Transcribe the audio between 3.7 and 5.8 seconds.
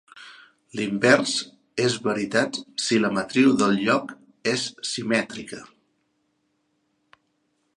lloc és simètrica.